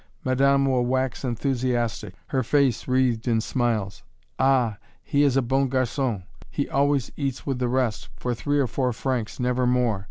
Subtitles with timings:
[0.23, 4.01] Madame will wax enthusiastic her face wreathed in smiles.
[4.39, 4.79] "Ah!
[5.03, 8.93] he is a bon garçon; he always eats with the rest, for three or four
[8.93, 9.99] francs, never more!